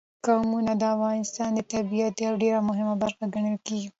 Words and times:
قومونه 0.25 0.71
د 0.81 0.83
افغانستان 0.95 1.49
د 1.55 1.59
طبیعت 1.73 2.13
یوه 2.25 2.39
ډېره 2.43 2.59
مهمه 2.69 2.95
برخه 3.03 3.23
ګڼل 3.33 3.57
کېږي. 3.67 3.89